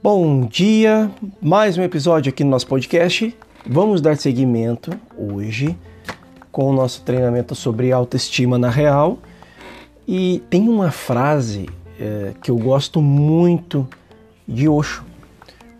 Bom 0.00 0.46
dia, 0.46 1.10
mais 1.42 1.76
um 1.76 1.82
episódio 1.82 2.30
aqui 2.30 2.44
no 2.44 2.50
nosso 2.50 2.68
podcast. 2.68 3.36
Vamos 3.66 4.00
dar 4.00 4.16
seguimento 4.16 4.92
hoje 5.16 5.76
com 6.52 6.70
o 6.70 6.72
nosso 6.72 7.02
treinamento 7.02 7.52
sobre 7.56 7.90
autoestima 7.90 8.56
na 8.56 8.70
real. 8.70 9.18
E 10.06 10.40
tem 10.48 10.68
uma 10.68 10.92
frase 10.92 11.68
é, 11.98 12.32
que 12.40 12.48
eu 12.48 12.56
gosto 12.56 13.02
muito 13.02 13.88
de 14.46 14.68
Osho, 14.68 15.04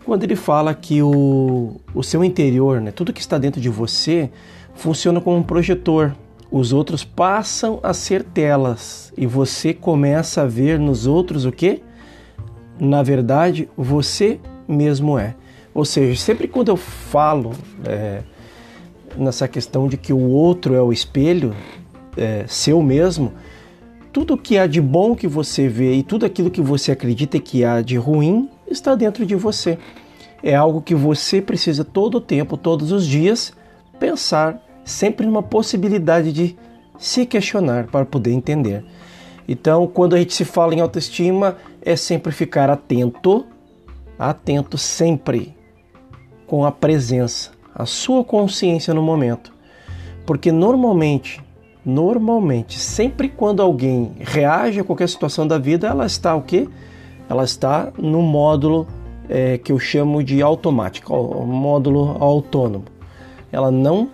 quando 0.03 0.25
ele 0.25 0.35
fala 0.35 0.73
que 0.73 1.01
o, 1.01 1.79
o 1.95 2.03
seu 2.03 2.21
interior, 2.21 2.81
né, 2.81 2.91
tudo 2.91 3.13
que 3.13 3.21
está 3.21 3.37
dentro 3.37 3.61
de 3.61 3.69
você, 3.69 4.29
funciona 4.75 5.21
como 5.21 5.37
um 5.37 5.43
projetor. 5.43 6.13
Os 6.51 6.73
outros 6.73 7.05
passam 7.05 7.79
a 7.81 7.93
ser 7.93 8.23
telas 8.23 9.13
e 9.17 9.25
você 9.25 9.73
começa 9.73 10.41
a 10.41 10.45
ver 10.45 10.77
nos 10.77 11.07
outros 11.07 11.45
o 11.45 11.53
que? 11.53 11.81
Na 12.79 13.03
verdade, 13.03 13.69
você 13.75 14.39
mesmo 14.67 15.17
é. 15.17 15.35
Ou 15.73 15.85
seja, 15.85 16.19
sempre 16.19 16.47
quando 16.47 16.69
eu 16.69 16.77
falo 16.77 17.51
é, 17.85 18.21
nessa 19.17 19.47
questão 19.47 19.87
de 19.87 19.97
que 19.97 20.13
o 20.13 20.29
outro 20.29 20.73
é 20.73 20.81
o 20.81 20.91
espelho 20.91 21.55
é, 22.17 22.45
seu 22.47 22.81
mesmo, 22.81 23.33
tudo 24.11 24.37
que 24.37 24.57
há 24.57 24.65
de 24.65 24.81
bom 24.81 25.15
que 25.15 25.27
você 25.27 25.67
vê 25.67 25.93
e 25.93 26.03
tudo 26.03 26.25
aquilo 26.25 26.49
que 26.49 26.61
você 26.61 26.91
acredita 26.91 27.39
que 27.39 27.63
há 27.63 27.81
de 27.81 27.97
ruim 27.97 28.49
está 28.69 28.95
dentro 28.95 29.25
de 29.25 29.35
você. 29.35 29.77
É 30.41 30.55
algo 30.55 30.81
que 30.81 30.95
você 30.95 31.41
precisa 31.41 31.83
todo 31.83 32.15
o 32.15 32.21
tempo, 32.21 32.57
todos 32.57 32.91
os 32.91 33.05
dias, 33.05 33.53
pensar 33.99 34.61
sempre 34.83 35.25
numa 35.25 35.43
possibilidade 35.43 36.31
de 36.31 36.57
se 36.97 37.25
questionar 37.25 37.87
para 37.87 38.05
poder 38.05 38.31
entender. 38.31 38.83
Então, 39.47 39.87
quando 39.87 40.15
a 40.15 40.19
gente 40.19 40.33
se 40.33 40.45
fala 40.45 40.75
em 40.75 40.79
autoestima, 40.79 41.57
é 41.81 41.95
sempre 41.95 42.31
ficar 42.31 42.69
atento, 42.69 43.45
atento 44.17 44.77
sempre 44.77 45.55
com 46.45 46.65
a 46.65 46.71
presença, 46.71 47.51
a 47.73 47.85
sua 47.85 48.23
consciência 48.23 48.93
no 48.93 49.01
momento. 49.01 49.53
Porque 50.25 50.51
normalmente, 50.51 51.41
normalmente, 51.85 52.79
sempre 52.79 53.29
quando 53.29 53.61
alguém 53.61 54.11
reage 54.19 54.79
a 54.79 54.83
qualquer 54.83 55.09
situação 55.09 55.47
da 55.47 55.57
vida, 55.57 55.87
ela 55.87 56.05
está 56.05 56.35
o 56.35 56.41
quê? 56.41 56.67
Ela 57.29 57.43
está 57.43 57.91
no 57.97 58.21
módulo 58.21 58.87
é, 59.29 59.57
que 59.57 59.71
eu 59.71 59.79
chamo 59.79 60.23
de 60.23 60.41
automático, 60.41 61.13
o 61.13 61.45
módulo 61.45 62.17
autônomo. 62.19 62.85
Ela 63.51 63.71
não 63.71 64.09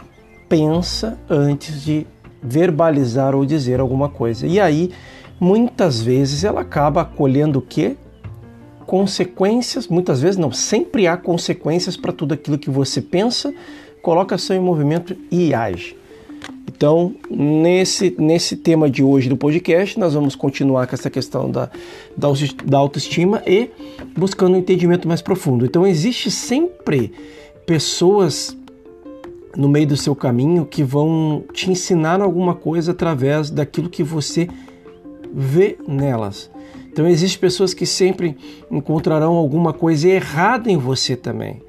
pensa 0.48 1.18
antes 1.30 1.82
de 1.84 2.06
verbalizar 2.42 3.34
ou 3.34 3.46
dizer 3.46 3.80
alguma 3.80 4.10
coisa. 4.10 4.46
E 4.46 4.60
aí 4.60 4.92
muitas 5.46 6.02
vezes 6.02 6.44
ela 6.44 6.62
acaba 6.62 7.02
acolhendo 7.02 7.60
o 7.60 7.62
quê? 7.62 7.96
Consequências, 8.88 9.88
muitas 9.88 10.20
vezes 10.20 10.38
não, 10.38 10.52
sempre 10.52 11.06
há 11.06 11.16
consequências 11.16 11.96
para 11.96 12.12
tudo 12.12 12.34
aquilo 12.34 12.58
que 12.58 12.70
você 12.70 13.00
pensa, 13.00 13.54
coloca 14.02 14.40
seu 14.40 14.56
em 14.56 14.60
movimento 14.60 15.16
e 15.30 15.54
age. 15.54 15.96
Então, 16.68 17.14
nesse, 17.30 18.16
nesse 18.18 18.56
tema 18.58 18.90
de 18.90 19.04
hoje 19.04 19.30
do 19.30 19.38
podcast, 19.38 20.00
nós 20.00 20.16
vamos 20.16 20.36
continuar 20.36 20.88
com 20.88 20.96
essa 20.96 21.12
questão 21.12 21.52
da, 21.52 21.70
da, 22.18 22.28
da 22.66 22.78
autoestima 22.80 23.44
e 23.46 23.70
buscando 24.18 24.56
um 24.56 24.58
entendimento 24.58 25.08
mais 25.08 25.22
profundo. 25.22 25.64
Então, 25.64 25.86
existe 25.86 26.32
sempre 26.32 27.14
pessoas 27.68 28.58
no 29.56 29.70
meio 29.70 29.88
do 29.88 29.96
seu 29.96 30.16
caminho 30.16 30.66
que 30.66 30.84
vão 30.84 31.44
te 31.54 31.70
ensinar 31.70 32.20
alguma 32.20 32.56
coisa 32.56 32.94
através 32.94 33.52
daquilo 33.52 33.90
que 33.90 34.04
você 34.04 34.50
vê 35.36 35.78
nelas. 35.86 36.50
Então 36.90 37.06
existem 37.06 37.40
pessoas 37.40 37.74
que 37.74 37.86
sempre 37.86 38.38
encontrarão 38.72 39.34
alguma 39.34 39.74
coisa 39.74 40.08
errada 40.08 40.72
em 40.72 40.78
você 40.78 41.16
também. 41.16 41.62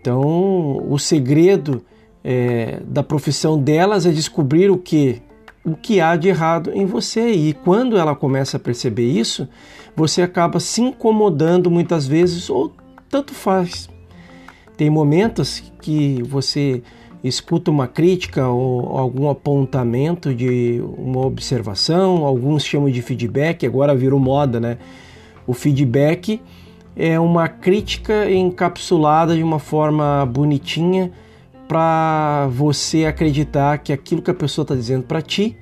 Então 0.00 0.86
o 0.86 0.98
segredo 0.98 1.82
é, 2.22 2.80
da 2.86 3.02
profissão 3.02 3.58
delas 3.58 4.04
é 4.04 4.10
descobrir 4.10 4.70
o 4.70 4.76
que 4.76 5.22
o 5.64 5.74
que 5.74 5.98
há 5.98 6.14
de 6.14 6.28
errado 6.28 6.70
em 6.74 6.84
você 6.84 7.30
e 7.30 7.54
quando 7.54 7.96
ela 7.96 8.14
começa 8.14 8.58
a 8.58 8.60
perceber 8.60 9.06
isso, 9.06 9.48
você 9.96 10.20
acaba 10.20 10.60
se 10.60 10.82
incomodando 10.82 11.70
muitas 11.70 12.06
vezes 12.06 12.50
ou 12.50 12.70
tanto 13.08 13.32
faz. 13.32 13.88
Tem 14.76 14.90
momentos 14.90 15.62
que 15.80 16.22
você 16.24 16.82
escuta 17.24 17.70
uma 17.70 17.88
crítica 17.88 18.46
ou 18.46 18.98
algum 18.98 19.30
apontamento 19.30 20.34
de 20.34 20.82
uma 20.98 21.24
observação, 21.24 22.26
alguns 22.26 22.62
chamam 22.64 22.90
de 22.90 23.00
feedback, 23.00 23.64
agora 23.64 23.94
virou 23.94 24.20
moda, 24.20 24.60
né? 24.60 24.76
O 25.46 25.54
feedback 25.54 26.40
é 26.94 27.18
uma 27.18 27.48
crítica 27.48 28.30
encapsulada 28.30 29.34
de 29.34 29.42
uma 29.42 29.58
forma 29.58 30.24
bonitinha 30.26 31.10
para 31.66 32.46
você 32.52 33.06
acreditar 33.06 33.78
que 33.78 33.92
aquilo 33.92 34.20
que 34.20 34.30
a 34.30 34.34
pessoa 34.34 34.64
está 34.64 34.74
dizendo 34.74 35.04
para 35.04 35.22
ti, 35.22 35.56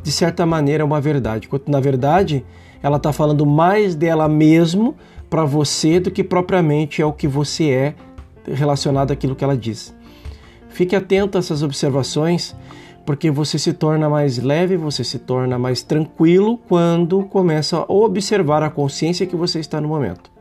de 0.00 0.12
certa 0.12 0.46
maneira, 0.46 0.82
é 0.82 0.86
uma 0.86 1.00
verdade. 1.00 1.48
Quando 1.48 1.68
na 1.68 1.80
verdade 1.80 2.44
ela 2.80 2.98
está 2.98 3.12
falando 3.12 3.44
mais 3.44 3.96
dela 3.96 4.28
mesmo 4.28 4.94
para 5.28 5.44
você 5.44 5.98
do 5.98 6.10
que 6.10 6.22
propriamente 6.22 7.02
é 7.02 7.06
o 7.06 7.12
que 7.12 7.26
você 7.26 7.70
é 7.70 7.94
relacionado 8.46 9.10
àquilo 9.10 9.34
que 9.34 9.42
ela 9.42 9.56
diz. 9.56 9.94
Fique 10.74 10.96
atento 10.96 11.38
a 11.38 11.40
essas 11.40 11.62
observações, 11.62 12.52
porque 13.06 13.30
você 13.30 13.60
se 13.60 13.72
torna 13.72 14.08
mais 14.08 14.38
leve, 14.38 14.76
você 14.76 15.04
se 15.04 15.20
torna 15.20 15.56
mais 15.56 15.84
tranquilo 15.84 16.58
quando 16.68 17.22
começa 17.26 17.76
a 17.78 17.84
observar 17.92 18.60
a 18.64 18.68
consciência 18.68 19.24
que 19.24 19.36
você 19.36 19.60
está 19.60 19.80
no 19.80 19.86
momento. 19.86 20.32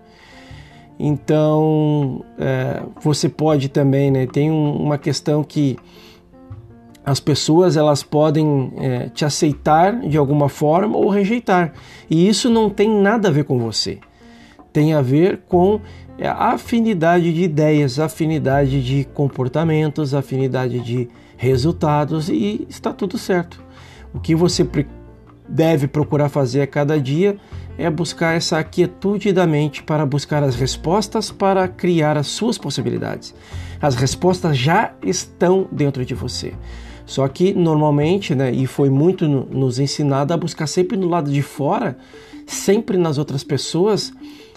Então, 1.00 2.26
é, 2.40 2.82
você 3.00 3.30
pode 3.30 3.70
também, 3.70 4.10
né, 4.10 4.26
tem 4.26 4.50
um, 4.50 4.76
uma 4.76 4.98
questão 4.98 5.44
que 5.44 5.78
as 7.06 7.20
pessoas 7.20 7.78
elas 7.78 8.02
podem 8.02 8.74
é, 8.78 9.10
te 9.10 9.24
aceitar 9.24 10.00
de 10.00 10.18
alguma 10.18 10.50
forma 10.50 10.98
ou 10.98 11.10
rejeitar, 11.10 11.74
e 12.10 12.28
isso 12.28 12.50
não 12.50 12.72
tem 12.72 12.90
nada 12.90 13.28
a 13.28 13.32
ver 13.32 13.44
com 13.44 13.60
você. 13.60 14.00
Tem 14.72 14.96
a 14.96 15.02
ver 15.04 15.44
com 15.48 15.80
é 16.18 16.28
afinidade 16.28 17.34
de 17.34 17.44
ideias, 17.44 18.00
afinidade 18.00 18.84
de 18.84 19.04
comportamentos, 19.14 20.14
afinidade 20.14 20.80
de 20.80 21.10
resultados 21.38 22.30
e 22.30 22.66
está 22.70 22.94
tudo 22.94 23.18
certo. 23.18 23.62
O 24.14 24.20
que 24.20 24.36
você 24.36 24.68
deve 25.48 25.88
procurar 25.88 26.30
fazer 26.30 26.62
a 26.62 26.68
cada 26.68 27.00
dia 27.00 27.38
é 27.78 27.90
buscar 27.90 28.36
essa 28.36 28.64
quietude 28.64 29.34
da 29.34 29.48
mente 29.48 29.82
para 29.82 30.06
buscar 30.06 30.44
as 30.44 30.56
respostas 30.56 31.32
para 31.32 31.68
criar 31.68 32.18
as 32.18 32.28
suas 32.28 32.58
possibilidades. 32.58 33.34
As 33.82 33.96
respostas 33.96 34.58
já 34.58 34.94
estão 35.04 35.68
dentro 35.72 36.06
de 36.06 36.14
você. 36.14 36.54
Só 37.06 37.28
que 37.28 37.54
normalmente, 37.54 38.34
né, 38.34 38.52
e 38.52 38.66
foi 38.66 38.90
muito 38.90 39.28
nos 39.28 39.80
ensinado 39.80 40.34
a 40.34 40.38
buscar 40.38 40.68
sempre 40.68 40.96
no 40.96 41.10
lado 41.10 41.30
de 41.32 41.42
fora, 41.42 41.98
sempre 42.46 42.98
nas 42.98 43.18
outras 43.18 43.44
pessoas, 43.44 44.14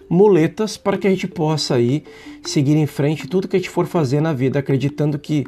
muletas 0.09 0.77
para 0.77 0.97
que 0.97 1.07
a 1.07 1.11
gente 1.11 1.27
possa 1.27 1.75
aí 1.75 2.05
seguir 2.43 2.77
em 2.77 2.87
frente 2.87 3.27
tudo 3.27 3.49
que 3.49 3.57
a 3.57 3.59
gente 3.59 3.71
for 3.71 3.87
fazer 3.87 4.21
na 4.21 4.33
vida, 4.33 4.59
acreditando 4.59 5.19
que 5.19 5.45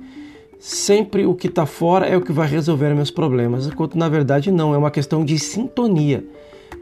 sempre 0.58 1.24
o 1.24 1.34
que 1.34 1.46
está 1.46 1.64
fora 1.66 2.06
é 2.06 2.16
o 2.16 2.20
que 2.20 2.32
vai 2.32 2.48
resolver 2.48 2.94
meus 2.94 3.10
problemas, 3.10 3.66
enquanto 3.66 3.96
na 3.96 4.08
verdade 4.08 4.50
não, 4.50 4.74
é 4.74 4.78
uma 4.78 4.90
questão 4.90 5.24
de 5.24 5.38
sintonia. 5.38 6.24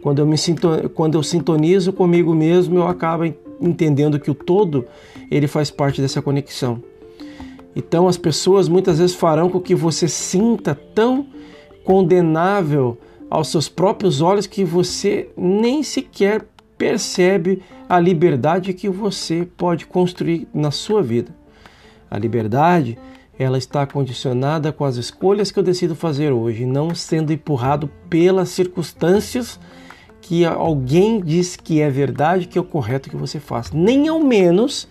Quando 0.02 0.20
eu, 0.20 0.26
me 0.26 0.38
sinto, 0.38 0.90
quando 0.94 1.16
eu 1.16 1.22
sintonizo 1.22 1.92
comigo 1.92 2.34
mesmo, 2.34 2.78
eu 2.78 2.86
acabo 2.86 3.24
entendendo 3.60 4.18
que 4.18 4.30
o 4.30 4.34
todo 4.34 4.86
ele 5.30 5.46
faz 5.46 5.70
parte 5.70 6.00
dessa 6.00 6.22
conexão. 6.22 6.82
Então 7.74 8.08
as 8.08 8.16
pessoas 8.16 8.68
muitas 8.68 8.98
vezes 8.98 9.14
farão 9.14 9.50
com 9.50 9.60
que 9.60 9.74
você 9.74 10.08
sinta 10.08 10.74
tão 10.94 11.26
condenável 11.84 12.96
aos 13.28 13.48
seus 13.48 13.68
próprios 13.68 14.20
olhos 14.20 14.46
que 14.46 14.64
você 14.64 15.28
nem 15.36 15.82
sequer 15.82 16.46
percebe 16.76 17.62
a 17.88 17.98
liberdade 17.98 18.72
que 18.72 18.88
você 18.88 19.46
pode 19.56 19.86
construir 19.86 20.46
na 20.52 20.70
sua 20.70 21.02
vida. 21.02 21.34
A 22.10 22.18
liberdade, 22.18 22.98
ela 23.38 23.58
está 23.58 23.86
condicionada 23.86 24.72
com 24.72 24.84
as 24.84 24.96
escolhas 24.96 25.50
que 25.50 25.58
eu 25.58 25.62
decido 25.62 25.94
fazer 25.94 26.32
hoje, 26.32 26.64
não 26.64 26.94
sendo 26.94 27.32
empurrado 27.32 27.90
pelas 28.08 28.48
circunstâncias 28.50 29.58
que 30.20 30.44
alguém 30.44 31.20
diz 31.20 31.56
que 31.56 31.80
é 31.80 31.88
verdade, 31.88 32.48
que 32.48 32.58
é 32.58 32.60
o 32.60 32.64
correto 32.64 33.08
que 33.08 33.16
você 33.16 33.38
faz. 33.38 33.70
Nem 33.70 34.08
ao 34.08 34.20
menos, 34.20 34.88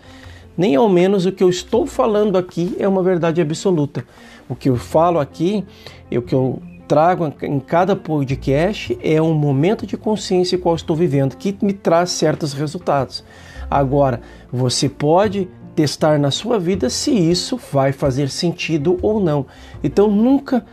nem 0.57 0.75
ao 0.75 0.87
menos 0.87 1.25
o 1.25 1.31
que 1.31 1.43
eu 1.43 1.49
estou 1.49 1.85
falando 1.85 2.37
aqui 2.37 2.75
é 2.79 2.87
uma 2.87 3.03
verdade 3.03 3.41
absoluta. 3.41 4.05
O 4.47 4.55
que 4.55 4.69
eu 4.69 4.77
falo 4.77 5.19
aqui, 5.19 5.65
o 6.09 6.21
que 6.21 6.33
eu 6.33 6.61
trago 6.87 7.33
em 7.41 7.59
cada 7.59 7.95
podcast 7.95 8.97
é 9.01 9.21
um 9.21 9.33
momento 9.33 9.85
de 9.85 9.97
consciência 9.97 10.57
qual 10.57 10.75
estou 10.75 10.95
vivendo 10.95 11.35
que 11.35 11.57
me 11.61 11.73
traz 11.73 12.11
certos 12.11 12.53
resultados. 12.53 13.23
Agora, 13.69 14.21
você 14.51 14.87
pode 14.87 15.47
testar 15.75 16.19
na 16.19 16.31
sua 16.31 16.59
vida 16.59 16.89
se 16.89 17.11
isso 17.11 17.59
vai 17.71 17.91
fazer 17.91 18.29
sentido 18.29 18.97
ou 19.01 19.19
não. 19.19 19.45
Então, 19.83 20.09
nunca 20.09 20.65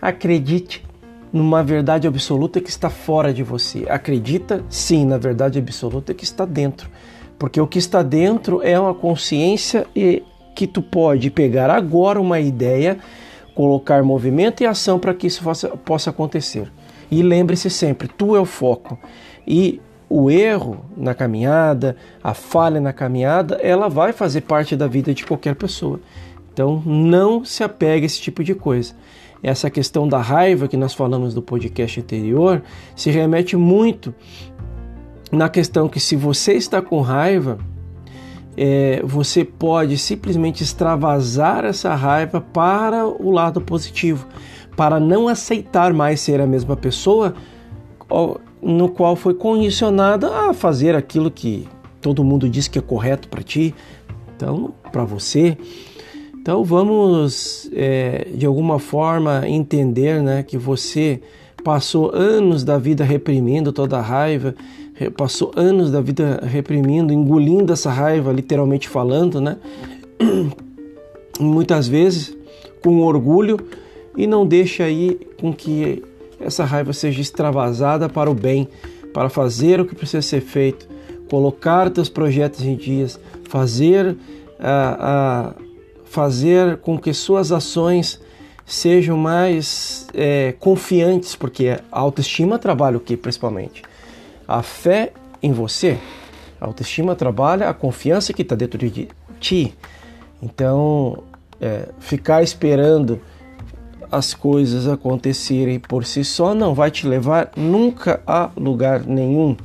acredite 0.00 0.84
numa 1.32 1.62
verdade 1.62 2.06
absoluta 2.06 2.60
que 2.60 2.70
está 2.70 2.90
fora 2.90 3.32
de 3.32 3.42
você. 3.42 3.86
Acredita 3.88 4.64
sim 4.68 5.06
na 5.06 5.16
verdade 5.16 5.58
absoluta 5.58 6.12
que 6.12 6.24
está 6.24 6.44
dentro. 6.44 6.90
Porque 7.38 7.60
o 7.60 7.66
que 7.66 7.78
está 7.78 8.02
dentro 8.02 8.60
é 8.62 8.78
uma 8.78 8.94
consciência 8.94 9.86
e 9.94 10.22
que 10.54 10.66
tu 10.66 10.82
pode 10.82 11.30
pegar 11.30 11.70
agora 11.70 12.20
uma 12.20 12.40
ideia, 12.40 12.98
colocar 13.54 14.02
movimento 14.02 14.62
e 14.62 14.66
ação 14.66 14.98
para 14.98 15.14
que 15.14 15.26
isso 15.26 15.42
possa, 15.42 15.68
possa 15.68 16.10
acontecer. 16.10 16.70
E 17.10 17.22
lembre-se 17.22 17.68
sempre, 17.68 18.08
tu 18.08 18.36
é 18.36 18.40
o 18.40 18.44
foco. 18.44 18.98
E 19.46 19.80
o 20.08 20.30
erro 20.30 20.84
na 20.96 21.14
caminhada, 21.14 21.96
a 22.22 22.34
falha 22.34 22.80
na 22.80 22.92
caminhada, 22.92 23.56
ela 23.62 23.88
vai 23.88 24.12
fazer 24.12 24.42
parte 24.42 24.76
da 24.76 24.86
vida 24.86 25.14
de 25.14 25.24
qualquer 25.24 25.54
pessoa. 25.54 26.00
Então 26.52 26.82
não 26.84 27.44
se 27.44 27.62
apegue 27.62 28.04
a 28.04 28.06
esse 28.06 28.20
tipo 28.20 28.42
de 28.42 28.54
coisa. 28.54 28.94
Essa 29.42 29.70
questão 29.70 30.06
da 30.06 30.18
raiva 30.18 30.68
que 30.68 30.76
nós 30.76 30.92
falamos 30.92 31.32
do 31.32 31.40
podcast 31.40 32.00
anterior 32.00 32.62
se 32.94 33.10
remete 33.10 33.56
muito 33.56 34.14
na 35.32 35.48
questão 35.48 35.88
que 35.88 36.00
se 36.00 36.16
você 36.16 36.54
está 36.54 36.82
com 36.82 37.00
raiva, 37.00 37.58
é, 38.62 39.00
você 39.02 39.42
pode 39.42 39.96
simplesmente 39.96 40.62
extravasar 40.62 41.64
essa 41.64 41.94
raiva 41.94 42.42
para 42.42 43.06
o 43.06 43.30
lado 43.30 43.58
positivo, 43.58 44.26
para 44.76 45.00
não 45.00 45.28
aceitar 45.28 45.94
mais 45.94 46.20
ser 46.20 46.42
a 46.42 46.46
mesma 46.46 46.76
pessoa 46.76 47.34
no 48.60 48.90
qual 48.90 49.16
foi 49.16 49.32
condicionada 49.32 50.50
a 50.50 50.52
fazer 50.52 50.94
aquilo 50.94 51.30
que 51.30 51.66
todo 52.02 52.22
mundo 52.22 52.50
diz 52.50 52.68
que 52.68 52.78
é 52.78 52.82
correto 52.82 53.28
para 53.28 53.42
ti, 53.42 53.74
então 54.36 54.74
para 54.92 55.06
você. 55.06 55.56
Então 56.34 56.62
vamos 56.62 57.70
é, 57.72 58.28
de 58.34 58.44
alguma 58.44 58.78
forma 58.78 59.48
entender, 59.48 60.22
né, 60.22 60.42
que 60.42 60.58
você 60.58 61.22
passou 61.64 62.14
anos 62.14 62.62
da 62.62 62.76
vida 62.76 63.04
reprimindo 63.04 63.72
toda 63.72 63.96
a 63.96 64.02
raiva, 64.02 64.54
passou 65.08 65.52
anos 65.56 65.90
da 65.90 66.00
vida 66.00 66.40
reprimindo, 66.44 67.12
engolindo 67.12 67.72
essa 67.72 67.90
raiva, 67.90 68.32
literalmente 68.32 68.88
falando, 68.88 69.40
né? 69.40 69.56
Muitas 71.40 71.88
vezes 71.88 72.36
com 72.82 73.00
orgulho 73.00 73.56
e 74.16 74.26
não 74.26 74.46
deixa 74.46 74.84
aí 74.84 75.18
com 75.40 75.52
que 75.52 76.02
essa 76.38 76.64
raiva 76.64 76.92
seja 76.92 77.20
extravasada 77.20 78.08
para 78.08 78.30
o 78.30 78.34
bem, 78.34 78.68
para 79.12 79.28
fazer 79.28 79.80
o 79.80 79.86
que 79.86 79.94
precisa 79.94 80.22
ser 80.22 80.40
feito, 80.40 80.88
colocar 81.28 81.90
teus 81.90 82.08
projetos 82.08 82.62
em 82.62 82.76
dias, 82.76 83.18
fazer 83.48 84.16
a, 84.58 85.52
a 85.52 85.54
fazer 86.04 86.78
com 86.78 86.98
que 86.98 87.14
suas 87.14 87.52
ações 87.52 88.20
sejam 88.66 89.16
mais 89.16 90.06
é, 90.14 90.54
confiantes, 90.58 91.34
porque 91.34 91.68
a 91.68 91.80
autoestima 92.00 92.58
trabalha 92.58 92.96
o 92.96 93.00
que 93.00 93.16
principalmente? 93.16 93.82
A 94.50 94.62
fé 94.64 95.12
em 95.40 95.52
você. 95.52 95.96
A 96.60 96.66
autoestima 96.66 97.14
trabalha 97.14 97.68
a 97.68 97.72
confiança 97.72 98.32
que 98.32 98.42
está 98.42 98.56
dentro 98.56 98.78
de 98.78 99.08
ti. 99.38 99.72
Então, 100.42 101.22
é, 101.60 101.88
ficar 102.00 102.42
esperando 102.42 103.20
as 104.10 104.34
coisas 104.34 104.88
acontecerem 104.88 105.78
por 105.78 106.04
si 106.04 106.24
só 106.24 106.52
não 106.52 106.74
vai 106.74 106.90
te 106.90 107.06
levar 107.06 107.52
nunca 107.56 108.20
a 108.26 108.50
lugar 108.56 109.04
nenhum. 109.06 109.56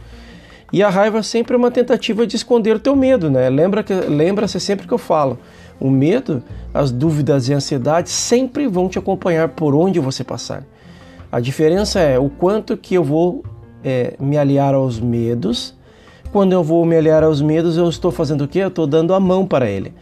E 0.71 0.83
a 0.83 0.89
raiva 0.89 1.23
sempre 1.23 1.55
é 1.55 1.57
uma 1.57 1.71
tentativa 1.71 2.27
de 2.27 2.35
esconder 2.35 2.75
o 2.75 2.79
teu 2.79 2.95
medo, 2.95 3.31
né? 3.31 3.49
Lembra 3.49 3.81
que 3.81 3.91
lembra-se 3.91 4.59
sempre 4.59 4.87
que 4.87 4.93
eu 4.93 4.99
falo, 4.99 5.39
o 5.79 5.89
medo, 5.89 6.43
as 6.71 6.91
dúvidas 6.91 7.49
e 7.49 7.53
a 7.53 7.57
ansiedade 7.57 8.11
sempre 8.11 8.67
vão 8.67 8.87
te 8.87 8.99
acompanhar 8.99 9.49
por 9.49 9.73
onde 9.73 9.99
você 9.99 10.23
passar. 10.23 10.63
A 11.31 11.39
diferença 11.39 11.99
é 11.99 12.19
o 12.19 12.29
quanto 12.29 12.77
que 12.77 12.93
eu 12.93 13.03
vou 13.03 13.43
é, 13.85 14.15
me 14.19 14.35
aliar 14.35 14.73
aos 14.73 14.99
medos. 14.99 15.75
Quando 16.31 16.53
eu 16.53 16.63
vou 16.63 16.83
me 16.83 16.97
aliar 16.97 17.23
aos 17.23 17.39
medos, 17.41 17.77
eu 17.77 17.87
estou 17.87 18.11
fazendo 18.11 18.45
o 18.45 18.47
quê? 18.47 18.59
Eu 18.59 18.69
estou 18.69 18.87
dando 18.87 19.13
a 19.13 19.19
mão 19.19 19.45
para 19.45 19.69
ele. 19.69 19.93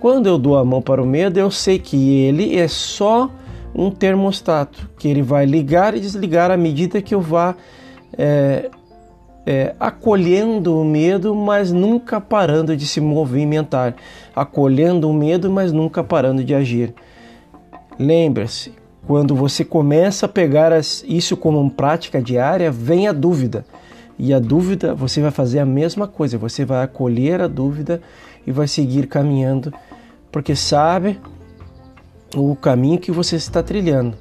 Quando 0.00 0.26
eu 0.26 0.36
dou 0.36 0.58
a 0.58 0.64
mão 0.64 0.82
para 0.82 1.02
o 1.02 1.06
medo, 1.06 1.38
eu 1.38 1.50
sei 1.50 1.78
que 1.78 2.20
ele 2.20 2.58
é 2.58 2.66
só 2.66 3.30
um 3.74 3.90
termostato, 3.90 4.90
que 4.98 5.06
ele 5.06 5.22
vai 5.22 5.46
ligar 5.46 5.94
e 5.96 6.00
desligar 6.00 6.50
à 6.50 6.56
medida 6.56 7.00
que 7.00 7.14
eu 7.14 7.20
vá 7.20 7.54
é, 8.16 8.70
é, 9.46 9.74
acolhendo 9.78 10.78
o 10.78 10.84
medo, 10.84 11.34
mas 11.34 11.72
nunca 11.72 12.20
parando 12.20 12.76
de 12.76 12.86
se 12.86 13.00
movimentar, 13.00 13.94
acolhendo 14.34 15.08
o 15.08 15.14
medo, 15.14 15.50
mas 15.50 15.72
nunca 15.72 16.02
parando 16.02 16.44
de 16.44 16.54
agir. 16.54 16.94
Lembre-se, 17.98 18.72
quando 19.08 19.34
você 19.34 19.64
começa 19.64 20.26
a 20.26 20.28
pegar 20.28 20.70
isso 20.78 21.34
como 21.34 21.58
uma 21.58 21.70
prática 21.70 22.20
diária, 22.20 22.70
vem 22.70 23.08
a 23.08 23.12
dúvida. 23.12 23.64
E 24.18 24.34
a 24.34 24.38
dúvida, 24.38 24.94
você 24.94 25.22
vai 25.22 25.30
fazer 25.30 25.60
a 25.60 25.64
mesma 25.64 26.06
coisa, 26.06 26.36
você 26.36 26.62
vai 26.62 26.84
acolher 26.84 27.40
a 27.40 27.46
dúvida 27.46 28.02
e 28.46 28.52
vai 28.52 28.68
seguir 28.68 29.06
caminhando, 29.06 29.72
porque 30.30 30.54
sabe 30.54 31.18
o 32.36 32.54
caminho 32.54 32.98
que 32.98 33.10
você 33.10 33.36
está 33.36 33.62
trilhando 33.62 34.14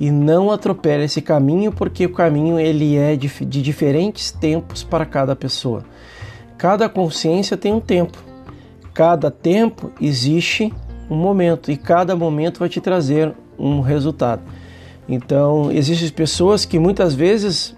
e 0.00 0.10
não 0.10 0.50
atropele 0.50 1.04
esse 1.04 1.20
caminho 1.20 1.70
porque 1.70 2.06
o 2.06 2.12
caminho 2.14 2.58
ele 2.58 2.96
é 2.96 3.14
de, 3.14 3.28
de 3.44 3.60
diferentes 3.60 4.30
tempos 4.30 4.82
para 4.82 5.04
cada 5.04 5.36
pessoa. 5.36 5.84
Cada 6.56 6.88
consciência 6.88 7.54
tem 7.54 7.74
um 7.74 7.80
tempo. 7.80 8.16
Cada 8.94 9.30
tempo 9.30 9.92
existe 10.00 10.72
um 11.10 11.16
momento 11.16 11.70
e 11.70 11.76
cada 11.76 12.16
momento 12.16 12.60
vai 12.60 12.70
te 12.70 12.80
trazer 12.80 13.34
um 13.62 13.80
resultado. 13.80 14.42
Então, 15.08 15.70
existem 15.70 16.08
pessoas 16.10 16.64
que 16.64 16.78
muitas 16.78 17.14
vezes 17.14 17.74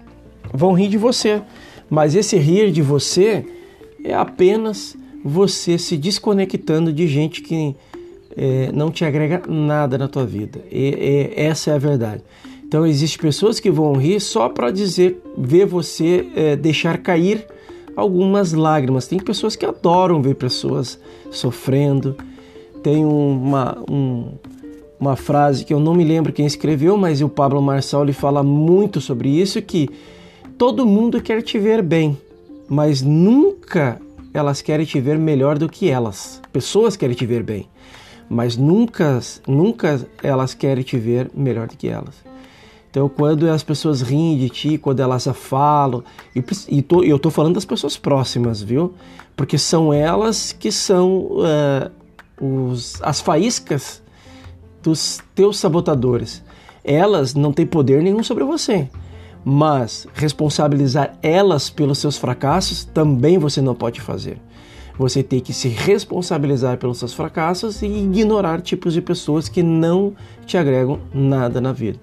vão 0.53 0.73
rir 0.73 0.87
de 0.87 0.97
você, 0.97 1.41
mas 1.89 2.15
esse 2.15 2.37
rir 2.37 2.71
de 2.71 2.81
você 2.81 3.45
é 4.03 4.13
apenas 4.13 4.95
você 5.23 5.77
se 5.77 5.97
desconectando 5.97 6.93
de 6.93 7.07
gente 7.07 7.41
que 7.41 7.75
é, 8.37 8.71
não 8.71 8.91
te 8.91 9.03
agrega 9.03 9.41
nada 9.47 9.97
na 9.97 10.07
tua 10.07 10.25
vida. 10.25 10.59
E, 10.71 11.33
e, 11.35 11.41
essa 11.41 11.71
é 11.71 11.73
a 11.73 11.77
verdade. 11.77 12.23
Então 12.67 12.85
existem 12.85 13.21
pessoas 13.21 13.59
que 13.59 13.71
vão 13.71 13.93
rir 13.93 14.19
só 14.19 14.49
para 14.49 14.71
dizer, 14.71 15.21
ver 15.37 15.65
você 15.65 16.27
é, 16.35 16.55
deixar 16.55 16.97
cair 16.97 17.45
algumas 17.95 18.53
lágrimas. 18.53 19.07
Tem 19.07 19.19
pessoas 19.19 19.55
que 19.55 19.65
adoram 19.65 20.21
ver 20.21 20.35
pessoas 20.35 20.99
sofrendo. 21.31 22.15
Tem 22.83 23.05
uma, 23.05 23.77
um, 23.89 24.33
uma 25.05 25.15
frase 25.15 25.63
que 25.63 25.73
eu 25.73 25.79
não 25.79 25.93
me 25.93 26.03
lembro 26.03 26.33
quem 26.33 26.45
escreveu, 26.45 26.97
mas 26.97 27.21
o 27.21 27.29
Pablo 27.29 27.61
Marçal 27.61 28.03
ele 28.03 28.13
fala 28.13 28.43
muito 28.43 28.99
sobre 28.99 29.29
isso 29.29 29.61
que 29.61 29.89
todo 30.57 30.85
mundo 30.85 31.21
quer 31.21 31.41
te 31.41 31.59
ver 31.59 31.81
bem, 31.81 32.17
mas 32.67 33.01
nunca 33.01 34.01
elas 34.33 34.61
querem 34.61 34.85
te 34.85 34.99
ver 34.99 35.17
melhor 35.17 35.57
do 35.57 35.69
que 35.69 35.89
elas. 35.89 36.41
Pessoas 36.51 36.95
querem 36.95 37.15
te 37.15 37.25
ver 37.25 37.43
bem 37.43 37.67
mas 38.29 38.57
nunca, 38.57 39.19
nunca 39.47 40.07
elas 40.21 40.53
querem 40.53 40.83
te 40.83 40.97
ver 40.97 41.29
melhor 41.33 41.67
do 41.67 41.77
que 41.77 41.87
elas. 41.87 42.15
Então, 42.89 43.09
quando 43.09 43.49
as 43.49 43.61
pessoas 43.61 44.01
riem 44.01 44.37
de 44.37 44.49
ti, 44.49 44.77
quando 44.77 45.01
elas 45.01 45.27
falam, 45.33 46.03
e, 46.35 46.43
e 46.69 46.81
tô, 46.81 47.03
eu 47.03 47.17
estou 47.17 47.31
falando 47.31 47.55
das 47.55 47.65
pessoas 47.65 47.97
próximas, 47.97 48.61
viu? 48.61 48.93
Porque 49.35 49.57
são 49.57 49.93
elas 49.93 50.53
que 50.53 50.71
são 50.71 51.27
uh, 51.39 51.91
os, 52.41 53.01
as 53.01 53.19
faíscas 53.19 54.01
dos 54.85 55.19
teus 55.33 55.57
sabotadores. 55.57 56.43
Elas 56.83 57.33
não 57.33 57.51
têm 57.51 57.65
poder 57.65 58.03
nenhum 58.03 58.23
sobre 58.23 58.43
você, 58.43 58.87
mas 59.43 60.07
responsabilizar 60.13 61.17
elas 61.23 61.71
pelos 61.71 61.97
seus 61.97 62.17
fracassos 62.17 62.85
também 62.85 63.39
você 63.39 63.61
não 63.61 63.73
pode 63.73 63.99
fazer. 63.99 64.39
Você 64.97 65.23
tem 65.23 65.39
que 65.39 65.51
se 65.51 65.67
responsabilizar 65.67 66.77
pelos 66.77 66.99
seus 66.99 67.13
fracassos 67.13 67.81
e 67.81 67.87
ignorar 67.87 68.61
tipos 68.61 68.93
de 68.93 69.01
pessoas 69.01 69.49
que 69.49 69.63
não 69.63 70.13
te 70.45 70.55
agregam 70.55 70.99
nada 71.11 71.59
na 71.59 71.73
vida. 71.73 71.99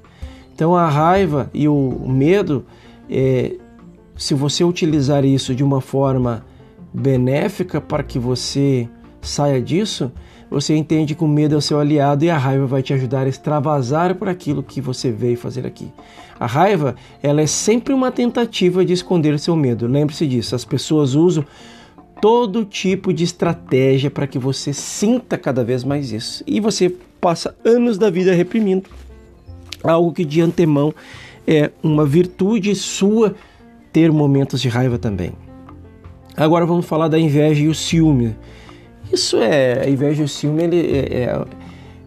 Então 0.53 0.75
a 0.75 0.89
raiva 0.89 1.49
e 1.55 1.69
o 1.69 2.05
medo, 2.07 2.67
é, 3.09 3.57
se 4.17 4.35
você 4.35 4.65
utilizar 4.65 5.25
isso 5.25 5.55
de 5.55 5.63
uma 5.63 5.81
forma 5.81 6.45
benéfica 6.93 7.81
para 7.81 8.03
que 8.03 8.19
você 8.19 8.89
saia 9.23 9.61
disso, 9.63 10.13
você 10.51 10.77
entende 10.77 11.15
que 11.15 11.25
o 11.25 11.29
medo 11.29 11.55
é 11.55 11.59
o 11.59 11.63
seu 11.63 11.81
aliado 11.81 12.25
e 12.25 12.31
a 12.31 12.37
raiva 12.37 12.67
vai 12.67 12.83
te 12.83 12.93
ajudar 12.93 13.27
a 13.27 13.29
extravasar 13.29 14.15
por 14.17 14.29
aquilo 14.29 14.63
que 14.63 14.81
você 14.81 15.11
veio 15.11 15.39
fazer 15.39 15.67
aqui. 15.67 15.91
A 16.39 16.47
raiva, 16.47 16.95
ela 17.23 17.41
é 17.41 17.47
sempre 17.47 17.95
uma 17.95 18.11
tentativa 18.11 18.85
de 18.85 18.93
esconder 18.93 19.33
o 19.33 19.39
seu 19.39 19.57
medo. 19.57 19.87
Lembre-se 19.87 20.27
disso. 20.27 20.55
As 20.55 20.65
pessoas 20.65 21.15
usam 21.15 21.45
todo 22.21 22.65
tipo 22.65 23.13
de 23.13 23.25
estratégia 23.25 24.11
para 24.11 24.27
que 24.27 24.39
você 24.39 24.73
sinta 24.73 25.39
cada 25.39 25.65
vez 25.65 25.85
mais 25.85 26.13
isso. 26.13 26.45
E 26.47 26.61
você 26.61 26.95
passa 27.21 27.57
anos 27.65 27.97
da 27.97 28.11
vida 28.11 28.35
reprimindo 28.35 28.91
algo 29.83 30.13
que 30.13 30.25
de 30.25 30.41
antemão 30.41 30.95
é 31.47 31.71
uma 31.83 32.05
virtude 32.05 32.75
sua 32.75 33.35
ter 33.93 34.13
momentos 34.13 34.61
de 34.61 34.69
raiva 34.69 34.99
também. 34.99 35.33
Agora 36.37 36.65
vamos 36.65 36.87
falar 36.87 37.09
da 37.09 37.19
inveja 37.19 37.63
e 37.63 37.69
o 37.69 37.75
ciúme. 37.75 38.37
Isso 39.13 39.37
é 39.37 39.85
a 39.85 39.89
inveja 39.89 40.23
e 40.23 40.25
o 40.25 40.29
ciúme 40.29 40.63
ele 40.63 40.81
é, 40.81 40.99
é, 40.99 41.45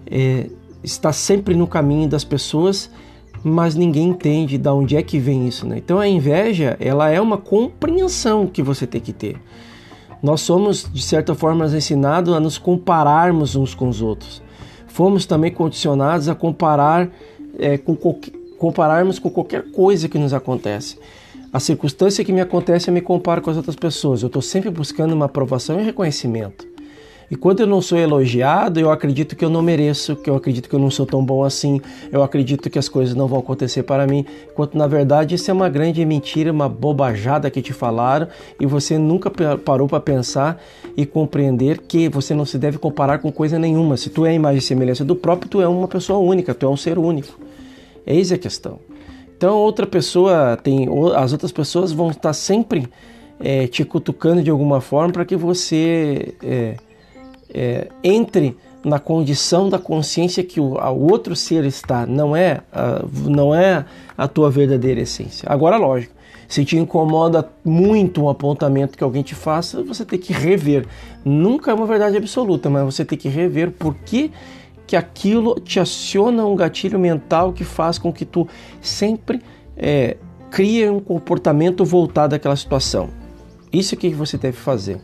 é, 0.08 0.50
está 0.84 1.14
sempre 1.14 1.54
no 1.54 1.68
caminho 1.68 2.10
das 2.10 2.24
pessoas, 2.24 2.90
mas 3.44 3.76
ninguém 3.76 4.10
entende 4.10 4.58
de 4.58 4.70
onde 4.70 4.98
é 4.98 5.04
que 5.04 5.20
vem 5.20 5.48
isso. 5.48 5.68
Né? 5.68 5.78
Então 5.78 6.00
a 6.00 6.08
inveja 6.08 6.76
ela 6.80 7.10
é 7.10 7.22
uma 7.22 7.38
compreensão 7.38 8.48
que 8.48 8.64
você 8.64 8.88
tem 8.88 9.00
que 9.00 9.14
ter. 9.14 9.38
Nós 10.24 10.42
somos, 10.42 10.90
de 10.92 11.04
certa 11.04 11.36
forma, 11.36 11.66
ensinados 11.68 12.34
a 12.34 12.40
nos 12.40 12.58
compararmos 12.58 13.56
uns 13.56 13.76
com 13.76 13.88
os 13.88 14.02
outros. 14.02 14.42
Fomos 14.88 15.28
também 15.28 15.52
condicionados 15.52 16.28
a 16.28 16.34
comparar, 16.34 17.10
é, 17.60 17.78
com 17.78 17.96
compararmos 18.58 19.20
com 19.20 19.30
qualquer 19.30 19.72
coisa 19.72 20.10
que 20.10 20.18
nos 20.18 20.34
acontece. 20.34 20.98
A 21.54 21.60
circunstância 21.60 22.26
que 22.26 22.34
me 22.34 22.42
acontece, 22.42 22.90
eu 22.90 22.94
me 22.94 23.02
comparo 23.02 23.42
com 23.42 23.52
as 23.52 23.58
outras 23.58 23.76
pessoas. 23.76 24.24
Eu 24.24 24.28
estou 24.28 24.42
sempre 24.42 24.72
buscando 24.72 25.14
uma 25.14 25.26
aprovação 25.26 25.80
e 25.80 25.84
reconhecimento. 25.84 26.75
E 27.30 27.36
quando 27.36 27.62
eu 27.62 27.68
não 27.68 27.82
sou 27.82 27.98
elogiado, 27.98 28.80
eu 28.80 28.92
acredito 28.92 29.36
que 29.36 29.44
eu 29.44 29.50
não 29.50 29.62
mereço, 29.62 30.16
que 30.16 30.30
eu 30.30 30.36
acredito 30.36 30.70
que 30.70 30.76
eu 30.76 30.80
não 30.80 30.92
sou 30.92 31.06
tão 31.06 31.24
bom 31.26 31.44
assim, 31.44 31.82
eu 32.12 32.22
acredito 32.22 32.70
que 32.70 32.78
as 32.78 32.88
coisas 32.88 33.16
não 33.16 33.28
vão 33.28 33.40
acontecer 33.40 33.84
para 33.84 34.06
mim, 34.06 34.26
enquanto 34.52 34.78
na 34.78 34.86
verdade 34.86 35.36
isso 35.36 35.50
é 35.50 35.54
uma 35.54 35.68
grande 35.68 36.06
mentira, 36.06 36.52
uma 36.52 36.70
bobajada 36.70 37.50
que 37.50 37.62
te 37.62 37.74
falaram 37.74 38.28
e 38.60 38.66
você 38.66 38.98
nunca 38.98 39.32
parou 39.58 39.88
para 39.88 40.00
pensar 40.00 40.62
e 40.96 41.06
compreender 41.06 41.80
que 41.80 42.08
você 42.10 42.36
não 42.36 42.46
se 42.46 42.58
deve 42.58 42.78
comparar 42.78 43.20
com 43.20 43.32
coisa 43.32 43.58
nenhuma. 43.58 43.98
Se 43.98 44.10
tu 44.10 44.26
é 44.26 44.30
a 44.30 44.34
imagem 44.34 44.60
e 44.60 44.62
semelhança 44.62 45.04
do 45.04 45.16
próprio, 45.16 45.50
tu 45.50 45.62
é 45.62 45.68
uma 45.68 45.88
pessoa 45.88 46.20
única, 46.20 46.54
tu 46.54 46.66
é 46.66 46.70
um 46.70 46.78
ser 46.78 47.00
único. 47.00 47.40
Eis 48.06 48.32
a 48.32 48.38
questão. 48.38 48.80
Então 49.36 49.58
outra 49.58 49.86
pessoa 49.86 50.58
tem, 50.58 50.88
as 51.16 51.32
outras 51.34 51.52
pessoas 51.52 51.92
vão 51.92 52.12
estar 52.12 52.34
sempre 52.34 52.88
é, 53.40 53.68
te 53.68 53.84
cutucando 53.84 54.42
de 54.42 54.50
alguma 54.50 54.80
forma 54.80 55.12
para 55.12 55.26
que 55.26 55.36
você 55.36 56.34
é, 56.42 56.76
é, 57.56 57.88
entre 58.04 58.58
na 58.84 59.00
condição 59.00 59.70
da 59.70 59.80
consciência 59.80 60.44
que 60.44 60.60
o, 60.60 60.76
o 60.76 61.12
outro 61.12 61.36
ser 61.36 61.64
está, 61.64 62.06
não 62.06 62.36
é, 62.36 62.62
a, 62.72 63.04
não 63.24 63.56
é 63.56 63.86
a 64.16 64.28
tua 64.28 64.52
verdadeira 64.52 65.02
essência. 65.02 65.48
Agora, 65.50 65.78
lógico, 65.78 66.14
se 66.48 66.64
te 66.64 66.78
incomoda 66.78 67.50
muito 67.64 68.22
um 68.22 68.30
apontamento 68.30 68.98
que 68.98 69.04
alguém 69.04 69.24
te 69.24 69.34
faça, 69.34 69.82
você 69.82 70.06
tem 70.06 70.20
que 70.20 70.34
rever. 70.34 70.86
Nunca 71.24 71.72
é 71.72 71.74
uma 71.74 71.88
verdade 71.88 72.18
absoluta, 72.18 72.70
mas 72.70 72.84
você 72.84 73.04
tem 73.04 73.18
que 73.18 73.30
rever 73.30 73.72
por 73.72 73.96
que, 73.96 74.32
que 74.86 74.96
aquilo 74.96 75.60
te 75.60 75.80
aciona 75.80 76.46
um 76.46 76.56
gatilho 76.56 77.00
mental 77.00 77.54
que 77.54 77.64
faz 77.64 77.98
com 77.98 78.14
que 78.14 78.26
tu 78.26 78.48
sempre 78.82 79.42
é, 79.76 80.18
crie 80.52 80.88
um 80.90 81.00
comportamento 81.00 81.84
voltado 81.84 82.36
àquela 82.36 82.56
situação. 82.56 83.10
Isso 83.74 83.96
é 83.96 83.98
que 83.98 84.10
você 84.10 84.38
deve 84.38 84.58
fazer. 84.58 85.02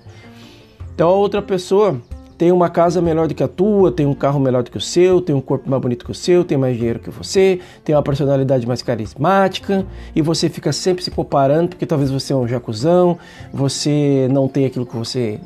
Então 0.93 1.09
a 1.09 1.13
outra 1.13 1.41
pessoa 1.41 1.99
tem 2.41 2.51
uma 2.51 2.71
casa 2.71 2.99
melhor 3.03 3.27
do 3.27 3.35
que 3.35 3.43
a 3.43 3.47
tua, 3.47 3.91
tem 3.91 4.07
um 4.07 4.15
carro 4.15 4.39
melhor 4.39 4.63
do 4.63 4.71
que 4.71 4.77
o 4.77 4.81
seu, 4.81 5.21
tem 5.21 5.35
um 5.35 5.39
corpo 5.39 5.69
mais 5.69 5.79
bonito 5.79 6.03
que 6.03 6.09
o 6.09 6.15
seu, 6.15 6.43
tem 6.43 6.57
mais 6.57 6.75
dinheiro 6.75 6.97
que 6.97 7.11
você, 7.11 7.59
tem 7.85 7.93
uma 7.93 8.01
personalidade 8.01 8.65
mais 8.65 8.81
carismática 8.81 9.85
e 10.15 10.23
você 10.23 10.49
fica 10.49 10.73
sempre 10.73 11.03
se 11.03 11.11
comparando 11.11 11.69
porque 11.69 11.85
talvez 11.85 12.09
você 12.09 12.33
é 12.33 12.35
um 12.35 12.47
jacuzão, 12.47 13.19
você 13.53 14.27
não 14.31 14.47
tem 14.47 14.65
aquilo 14.65 14.87
que 14.87 14.97
você 14.97 15.39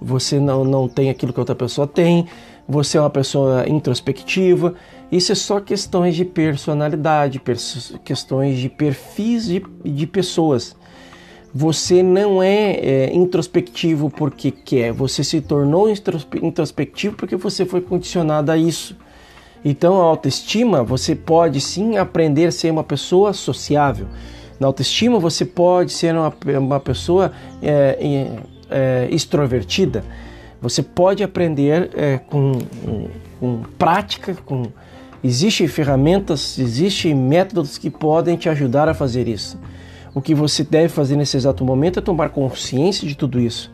você 0.00 0.40
não, 0.40 0.64
não 0.64 0.88
tem 0.88 1.10
aquilo 1.10 1.34
que 1.34 1.38
outra 1.38 1.54
pessoa 1.54 1.86
tem, 1.86 2.26
você 2.66 2.96
é 2.96 3.00
uma 3.02 3.10
pessoa 3.10 3.68
introspectiva. 3.68 4.74
Isso 5.12 5.32
é 5.32 5.34
só 5.34 5.60
questões 5.60 6.16
de 6.16 6.24
personalidade, 6.24 7.42
questões 8.02 8.56
de 8.56 8.70
perfis 8.70 9.44
de, 9.44 9.62
de 9.84 10.06
pessoas. 10.06 10.74
Você 11.54 12.02
não 12.02 12.42
é, 12.42 12.72
é, 12.72 13.14
introspectivo 13.14 14.10
porque 14.10 14.50
quer, 14.50 14.92
você 14.92 15.24
se 15.24 15.40
tornou 15.40 15.88
introspectivo 15.88 17.16
porque 17.16 17.36
você 17.36 17.64
foi 17.64 17.80
condicionado 17.80 18.52
a 18.52 18.56
isso. 18.56 18.96
Então, 19.64 20.00
a 20.00 20.04
autoestima, 20.04 20.84
você 20.84 21.16
pode 21.16 21.60
sim 21.60 21.96
aprender 21.96 22.46
a 22.46 22.52
ser 22.52 22.70
uma 22.70 22.84
pessoa 22.84 23.32
sociável. 23.32 24.06
Na 24.60 24.66
autoestima, 24.66 25.18
você 25.18 25.44
pode 25.44 25.92
ser 25.92 26.14
uma, 26.14 26.32
uma 26.58 26.80
pessoa 26.80 27.32
é, 27.62 28.28
é, 28.70 29.08
extrovertida. 29.10 30.04
Você 30.60 30.82
pode 30.82 31.22
aprender 31.22 31.90
é, 31.94 32.18
com, 32.18 32.52
com 33.38 33.62
prática, 33.78 34.36
com 34.44 34.64
existem 35.22 35.66
ferramentas, 35.66 36.58
existem 36.58 37.14
métodos 37.14 37.78
que 37.78 37.90
podem 37.90 38.36
te 38.36 38.48
ajudar 38.48 38.88
a 38.88 38.94
fazer 38.94 39.28
isso. 39.28 39.58
O 40.18 40.20
que 40.20 40.34
você 40.34 40.64
deve 40.64 40.88
fazer 40.88 41.14
nesse 41.14 41.36
exato 41.36 41.64
momento 41.64 42.00
é 42.00 42.02
tomar 42.02 42.30
consciência 42.30 43.06
de 43.06 43.16
tudo 43.16 43.38
isso. 43.38 43.70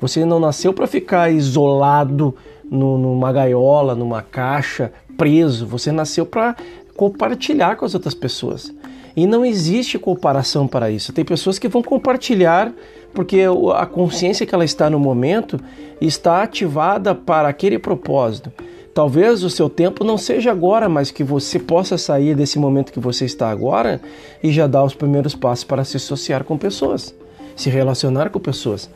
Você 0.00 0.24
não 0.24 0.38
nasceu 0.38 0.72
para 0.72 0.86
ficar 0.86 1.32
isolado 1.32 2.32
no, 2.70 2.96
numa 2.96 3.32
gaiola, 3.32 3.96
numa 3.96 4.22
caixa, 4.22 4.92
preso. 5.18 5.66
Você 5.66 5.90
nasceu 5.90 6.24
para 6.24 6.54
compartilhar 6.96 7.74
com 7.74 7.84
as 7.84 7.92
outras 7.92 8.14
pessoas. 8.14 8.72
E 9.16 9.26
não 9.26 9.44
existe 9.44 9.98
comparação 9.98 10.68
para 10.68 10.92
isso. 10.92 11.12
Tem 11.12 11.24
pessoas 11.24 11.58
que 11.58 11.66
vão 11.66 11.82
compartilhar 11.82 12.72
porque 13.12 13.40
a 13.74 13.84
consciência 13.84 14.46
que 14.46 14.54
ela 14.54 14.64
está 14.64 14.88
no 14.88 15.00
momento 15.00 15.58
está 16.00 16.40
ativada 16.40 17.16
para 17.16 17.48
aquele 17.48 17.80
propósito. 17.80 18.52
Talvez 18.92 19.44
o 19.44 19.50
seu 19.50 19.70
tempo 19.70 20.02
não 20.02 20.18
seja 20.18 20.50
agora, 20.50 20.88
mas 20.88 21.12
que 21.12 21.22
você 21.22 21.58
possa 21.60 21.96
sair 21.96 22.34
desse 22.34 22.58
momento 22.58 22.92
que 22.92 22.98
você 22.98 23.24
está 23.24 23.48
agora 23.48 24.00
e 24.42 24.50
já 24.50 24.66
dar 24.66 24.82
os 24.82 24.94
primeiros 24.94 25.34
passos 25.34 25.64
para 25.64 25.84
se 25.84 25.96
associar 25.96 26.42
com 26.42 26.58
pessoas, 26.58 27.14
se 27.54 27.70
relacionar 27.70 28.30
com 28.30 28.40
pessoas. 28.40 28.90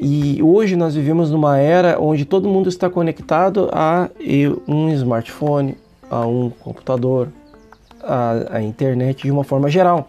E 0.00 0.42
hoje 0.42 0.76
nós 0.76 0.94
vivemos 0.94 1.30
numa 1.30 1.58
era 1.58 2.00
onde 2.00 2.24
todo 2.24 2.48
mundo 2.48 2.68
está 2.70 2.88
conectado 2.88 3.68
a 3.70 4.08
um 4.66 4.88
smartphone, 4.90 5.76
a 6.10 6.26
um 6.26 6.48
computador, 6.48 7.28
a, 8.02 8.56
a 8.56 8.62
internet 8.62 9.24
de 9.24 9.30
uma 9.30 9.44
forma 9.44 9.68
geral. 9.68 10.08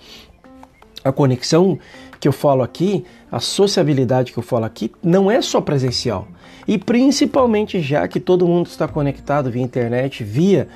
A 1.04 1.12
conexão 1.12 1.78
que 2.22 2.28
eu 2.28 2.32
falo 2.32 2.62
aqui, 2.62 3.04
a 3.30 3.40
sociabilidade 3.40 4.32
que 4.32 4.40
eu 4.40 4.44
falo 4.44 4.64
aqui, 4.64 4.92
não 5.04 5.30
é 5.30 5.42
só 5.42 5.60
presencial 5.60 6.28
e 6.70 6.78
principalmente 6.78 7.82
já 7.82 8.08
que 8.08 8.20
todo 8.20 8.48
mundo 8.48 8.68
está 8.68 8.88
conectado 8.88 9.50
via 9.50 9.64
internet, 9.64 10.24
via 10.24 10.68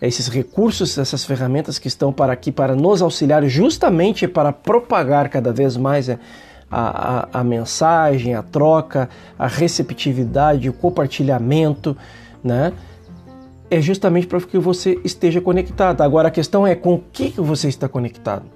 esses 0.00 0.26
recursos, 0.26 0.96
essas 0.96 1.26
ferramentas 1.26 1.78
que 1.78 1.88
estão 1.88 2.10
para 2.10 2.32
aqui 2.32 2.50
para 2.50 2.74
nos 2.74 3.02
auxiliar 3.02 3.44
justamente 3.44 4.26
para 4.26 4.50
propagar 4.50 5.28
cada 5.28 5.52
vez 5.52 5.76
mais 5.76 6.08
a, 6.08 6.18
a, 6.70 7.28
a 7.40 7.44
mensagem, 7.44 8.34
a 8.34 8.42
troca, 8.42 9.10
a 9.38 9.46
receptividade, 9.46 10.70
o 10.70 10.72
compartilhamento, 10.72 11.94
né? 12.42 12.72
É 13.70 13.78
justamente 13.78 14.26
para 14.26 14.40
que 14.40 14.56
você 14.56 14.98
esteja 15.04 15.38
conectado. 15.38 16.00
Agora 16.00 16.28
a 16.28 16.30
questão 16.30 16.66
é 16.66 16.74
com 16.74 16.94
o 16.94 17.04
que 17.12 17.34
você 17.36 17.68
está 17.68 17.90
conectado. 17.90 18.46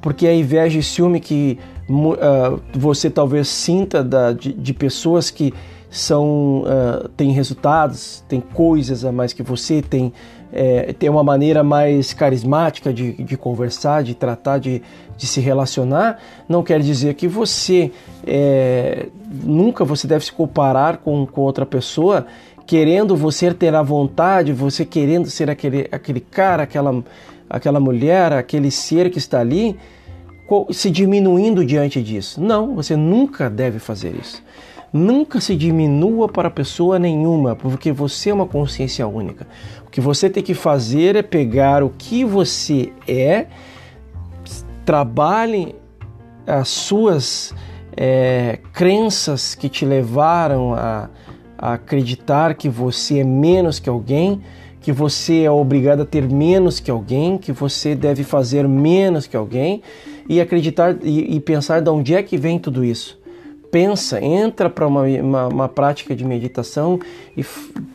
Porque 0.00 0.26
a 0.26 0.34
inveja 0.34 0.78
e 0.78 0.82
ciúme 0.82 1.20
que 1.20 1.58
uh, 1.90 2.58
você 2.72 3.10
talvez 3.10 3.48
sinta 3.48 4.02
da, 4.02 4.32
de, 4.32 4.54
de 4.54 4.72
pessoas 4.72 5.30
que 5.30 5.52
são 5.92 6.62
uh, 6.62 7.06
tem 7.10 7.32
resultados, 7.32 8.24
tem 8.26 8.40
coisas 8.40 9.04
a 9.04 9.12
mais 9.12 9.34
que 9.34 9.42
você, 9.42 9.82
tem, 9.82 10.10
é, 10.50 10.94
tem 10.94 11.10
uma 11.10 11.22
maneira 11.22 11.62
mais 11.62 12.14
carismática 12.14 12.90
de, 12.94 13.12
de 13.12 13.36
conversar, 13.36 14.02
de 14.02 14.14
tratar, 14.14 14.56
de, 14.58 14.80
de 15.18 15.26
se 15.26 15.38
relacionar, 15.38 16.18
não 16.48 16.62
quer 16.62 16.80
dizer 16.80 17.12
que 17.12 17.28
você 17.28 17.92
é, 18.26 19.08
nunca 19.44 19.84
você 19.84 20.06
deve 20.06 20.24
se 20.24 20.32
comparar 20.32 20.96
com, 20.96 21.26
com 21.26 21.42
outra 21.42 21.66
pessoa 21.66 22.26
querendo 22.66 23.14
você 23.14 23.52
ter 23.52 23.74
a 23.74 23.82
vontade, 23.82 24.50
você 24.50 24.86
querendo 24.86 25.28
ser 25.28 25.50
aquele, 25.50 25.88
aquele 25.92 26.20
cara, 26.20 26.62
aquela, 26.62 27.04
aquela 27.50 27.78
mulher, 27.78 28.32
aquele 28.32 28.70
ser 28.70 29.10
que 29.10 29.18
está 29.18 29.40
ali, 29.40 29.76
se 30.70 30.90
diminuindo 30.90 31.66
diante 31.66 32.02
disso. 32.02 32.40
Não, 32.40 32.74
você 32.74 32.96
nunca 32.96 33.50
deve 33.50 33.78
fazer 33.78 34.14
isso. 34.18 34.42
Nunca 34.92 35.40
se 35.40 35.56
diminua 35.56 36.28
para 36.28 36.50
pessoa 36.50 36.98
nenhuma, 36.98 37.56
porque 37.56 37.90
você 37.90 38.28
é 38.28 38.34
uma 38.34 38.46
consciência 38.46 39.06
única. 39.08 39.46
O 39.86 39.90
que 39.90 40.02
você 40.02 40.28
tem 40.28 40.42
que 40.42 40.52
fazer 40.52 41.16
é 41.16 41.22
pegar 41.22 41.82
o 41.82 41.88
que 41.88 42.26
você 42.26 42.92
é, 43.08 43.46
trabalhe 44.84 45.74
as 46.46 46.68
suas 46.68 47.54
é, 47.96 48.58
crenças 48.74 49.54
que 49.54 49.70
te 49.70 49.86
levaram 49.86 50.74
a, 50.74 51.08
a 51.56 51.72
acreditar 51.74 52.54
que 52.54 52.68
você 52.68 53.20
é 53.20 53.24
menos 53.24 53.78
que 53.78 53.88
alguém, 53.88 54.42
que 54.82 54.92
você 54.92 55.44
é 55.44 55.50
obrigado 55.50 56.02
a 56.02 56.04
ter 56.04 56.28
menos 56.28 56.80
que 56.80 56.90
alguém, 56.90 57.38
que 57.38 57.52
você 57.52 57.94
deve 57.94 58.24
fazer 58.24 58.68
menos 58.68 59.26
que 59.26 59.38
alguém 59.38 59.80
e 60.28 60.38
acreditar 60.38 60.98
e, 61.02 61.36
e 61.36 61.40
pensar 61.40 61.80
de 61.80 61.88
onde 61.88 62.14
é 62.14 62.22
que 62.22 62.36
vem 62.36 62.58
tudo 62.58 62.84
isso 62.84 63.21
pensa, 63.72 64.22
entra 64.22 64.68
para 64.68 64.86
uma, 64.86 65.04
uma, 65.04 65.48
uma, 65.48 65.68
prática 65.68 66.14
de 66.14 66.26
meditação 66.26 67.00
e 67.34 67.42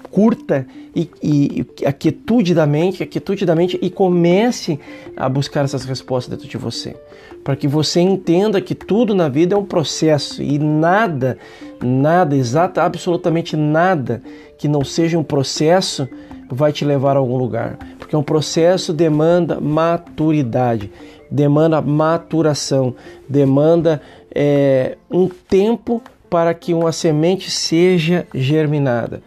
curta 0.09 0.65
e, 0.95 1.07
e, 1.21 1.85
a 1.85 1.93
quietude 1.93 2.55
da 2.55 2.65
mente, 2.65 3.03
a 3.03 3.05
quietude 3.05 3.45
da 3.45 3.55
mente 3.55 3.77
e 3.79 3.87
comece 3.87 4.79
a 5.15 5.29
buscar 5.29 5.63
essas 5.63 5.85
respostas 5.85 6.31
dentro 6.31 6.49
de 6.49 6.57
você, 6.57 6.95
para 7.43 7.55
que 7.55 7.67
você 7.67 8.01
entenda 8.01 8.59
que 8.59 8.73
tudo 8.73 9.13
na 9.13 9.29
vida 9.29 9.53
é 9.53 9.57
um 9.57 9.63
processo 9.63 10.41
e 10.41 10.57
nada, 10.57 11.37
nada, 11.79 12.35
exata, 12.35 12.81
absolutamente 12.81 13.55
nada 13.55 14.23
que 14.57 14.67
não 14.67 14.83
seja 14.83 15.19
um 15.19 15.23
processo 15.23 16.09
vai 16.49 16.73
te 16.73 16.83
levar 16.83 17.15
a 17.15 17.19
algum 17.19 17.37
lugar, 17.37 17.77
porque 17.99 18.15
um 18.15 18.23
processo 18.23 18.91
demanda 18.93 19.61
maturidade, 19.61 20.91
demanda 21.29 21.81
maturação, 21.81 22.95
demanda 23.29 24.01
é, 24.39 24.97
um 25.09 25.27
tempo 25.27 25.99
para 26.29 26.53
que 26.53 26.71
uma 26.71 26.91
semente 26.91 27.49
seja 27.49 28.27
germinada. 28.35 29.23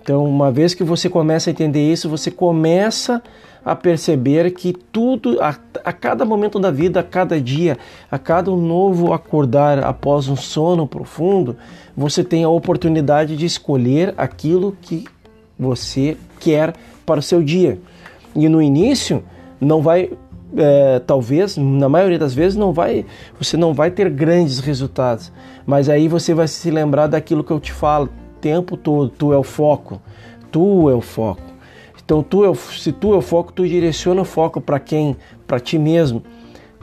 Então, 0.00 0.24
uma 0.24 0.52
vez 0.52 0.72
que 0.72 0.84
você 0.84 1.08
começa 1.08 1.50
a 1.50 1.52
entender 1.52 1.92
isso, 1.92 2.08
você 2.08 2.30
começa 2.30 3.20
a 3.64 3.74
perceber 3.74 4.52
que 4.52 4.72
tudo, 4.72 5.40
a, 5.40 5.56
a, 5.84 5.92
cada 5.92 6.24
momento 6.24 6.60
da 6.60 6.70
vida, 6.70 7.00
a 7.00 7.02
cada 7.02 7.40
dia, 7.40 7.76
a 8.08 8.18
cada 8.18 8.52
novo 8.52 9.12
acordar 9.12 9.82
após 9.82 10.28
um 10.28 10.36
sono 10.36 10.86
profundo, 10.86 11.56
você 11.96 12.22
tem 12.22 12.44
a 12.44 12.48
oportunidade 12.48 13.36
de 13.36 13.46
escolher 13.46 14.14
aquilo 14.16 14.76
que 14.80 15.04
você 15.58 16.16
quer 16.38 16.72
para 17.04 17.18
o 17.18 17.22
seu 17.22 17.42
dia. 17.42 17.80
E 18.34 18.48
no 18.48 18.62
início, 18.62 19.24
não 19.60 19.82
vai, 19.82 20.10
é, 20.56 21.00
talvez, 21.00 21.56
na 21.56 21.88
maioria 21.88 22.18
das 22.18 22.34
vezes, 22.34 22.56
não 22.56 22.72
vai, 22.72 23.04
você 23.38 23.56
não 23.56 23.72
vai 23.72 23.90
ter 23.90 24.10
grandes 24.10 24.58
resultados. 24.58 25.32
Mas 25.66 25.88
aí 25.88 26.08
você 26.08 26.34
vai 26.34 26.48
se 26.48 26.70
lembrar 26.70 27.06
daquilo 27.06 27.44
que 27.44 27.52
eu 27.52 27.60
te 27.60 27.72
falo 27.72 28.08
tempo 28.40 28.76
todo. 28.76 29.08
Tu 29.08 29.32
é 29.32 29.36
o 29.36 29.42
foco. 29.42 30.00
Tu 30.50 30.90
é 30.90 30.94
o 30.94 31.00
foco. 31.00 31.42
Então, 32.04 32.22
tu 32.22 32.44
é 32.44 32.50
o, 32.50 32.54
se 32.54 32.92
tu 32.92 33.14
é 33.14 33.16
o 33.16 33.22
foco, 33.22 33.52
tu 33.52 33.66
direciona 33.66 34.20
o 34.20 34.24
foco 34.24 34.60
para 34.60 34.78
quem? 34.78 35.16
Para 35.46 35.60
ti 35.60 35.78
mesmo. 35.78 36.22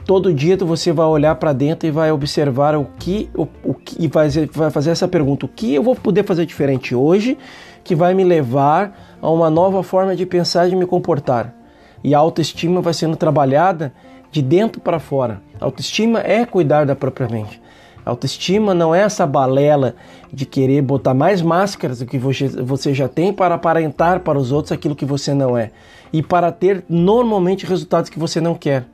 Todo 0.06 0.34
dia 0.34 0.58
você 0.58 0.92
vai 0.92 1.06
olhar 1.06 1.36
para 1.36 1.54
dentro 1.54 1.88
e 1.88 1.92
vai 1.92 2.12
observar 2.12 2.76
o 2.76 2.88
que, 2.98 3.30
o, 3.36 3.48
o 3.64 3.74
que 3.76 4.04
e 4.04 4.08
vai, 4.08 4.28
vai 4.52 4.72
fazer 4.72 4.90
essa 4.90 5.08
pergunta: 5.08 5.46
o 5.46 5.50
que 5.50 5.76
eu 5.76 5.84
vou 5.84 5.96
poder 5.96 6.24
fazer 6.24 6.48
diferente 6.48 6.96
hoje 6.96 7.38
que 7.84 7.94
vai 7.94 8.16
me 8.16 8.24
levar 8.24 9.18
a 9.22 9.30
uma 9.30 9.52
nova 9.52 9.84
forma 9.84 10.16
de 10.16 10.26
pensar 10.26 10.66
e 10.66 10.72
de 10.72 10.76
me 10.76 10.88
comportar? 10.88 11.59
E 12.04 12.16
a 12.16 12.20
autoestima 12.20 12.82
vai 12.82 12.94
sendo 12.94 13.16
trabalhada 13.16 13.94
de 14.32 14.42
dentro 14.42 14.80
para 14.80 15.00
fora. 15.00 15.42
A 15.60 15.66
autoestima 15.66 16.20
é 16.20 16.46
cuidar 16.46 16.86
da 16.86 16.96
própria 16.96 17.28
mente. 17.28 17.62
Autoestima 18.10 18.74
não 18.74 18.94
é 18.94 19.02
essa 19.02 19.26
balela 19.26 19.96
de 20.32 20.46
querer 20.46 20.82
botar 20.82 21.14
mais 21.14 21.42
máscaras 21.42 22.00
do 22.00 22.06
que 22.06 22.18
você 22.18 22.94
já 22.94 23.08
tem 23.08 23.32
para 23.32 23.56
aparentar 23.56 24.22
para 24.22 24.38
os 24.38 24.52
outros 24.52 24.72
aquilo 24.72 24.96
que 24.96 25.06
você 25.06 25.34
não 25.34 25.58
é 25.58 25.72
e 26.12 26.24
para 26.24 26.52
ter 26.52 26.84
normalmente 26.90 27.66
resultados 27.66 28.10
que 28.10 28.18
você 28.18 28.42
não 28.42 28.56
quer. 28.56 28.86